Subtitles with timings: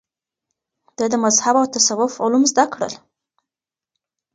[0.97, 2.93] ده د مذهب او تصوف علوم زده کړل